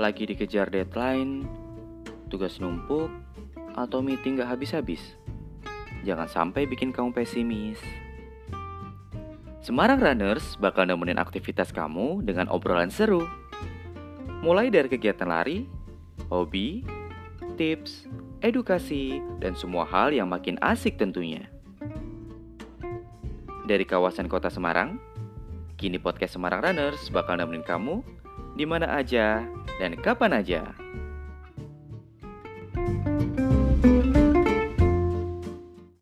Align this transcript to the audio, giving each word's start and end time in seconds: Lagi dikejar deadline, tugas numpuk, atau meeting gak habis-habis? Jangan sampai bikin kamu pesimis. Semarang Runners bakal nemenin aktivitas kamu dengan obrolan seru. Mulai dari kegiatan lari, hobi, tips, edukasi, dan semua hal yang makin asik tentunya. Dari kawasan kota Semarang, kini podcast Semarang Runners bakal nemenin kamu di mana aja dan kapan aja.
Lagi 0.00 0.24
dikejar 0.24 0.72
deadline, 0.72 1.44
tugas 2.32 2.56
numpuk, 2.56 3.12
atau 3.76 4.00
meeting 4.00 4.40
gak 4.40 4.48
habis-habis? 4.48 5.20
Jangan 6.08 6.24
sampai 6.24 6.64
bikin 6.64 6.88
kamu 6.88 7.12
pesimis. 7.12 7.76
Semarang 9.60 10.00
Runners 10.00 10.56
bakal 10.56 10.88
nemenin 10.88 11.20
aktivitas 11.20 11.68
kamu 11.68 12.24
dengan 12.24 12.48
obrolan 12.48 12.88
seru. 12.88 13.28
Mulai 14.40 14.72
dari 14.72 14.88
kegiatan 14.88 15.28
lari, 15.28 15.68
hobi, 16.32 16.80
tips, 17.60 18.08
edukasi, 18.40 19.20
dan 19.36 19.52
semua 19.52 19.84
hal 19.84 20.16
yang 20.16 20.32
makin 20.32 20.56
asik 20.64 20.96
tentunya. 20.96 21.44
Dari 23.68 23.84
kawasan 23.84 24.32
kota 24.32 24.48
Semarang, 24.48 24.96
kini 25.76 26.00
podcast 26.00 26.40
Semarang 26.40 26.64
Runners 26.64 27.12
bakal 27.12 27.36
nemenin 27.36 27.68
kamu 27.68 28.00
di 28.56 28.64
mana 28.64 28.96
aja 28.96 29.44
dan 29.80 29.96
kapan 29.96 30.36
aja. 30.36 30.60